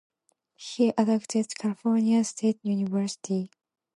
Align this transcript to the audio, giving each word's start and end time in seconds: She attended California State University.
She 0.55 0.89
attended 0.97 1.55
California 1.59 2.23
State 2.23 2.57
University. 2.63 3.51